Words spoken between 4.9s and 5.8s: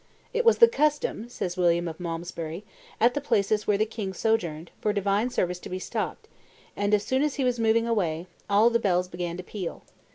divine service to be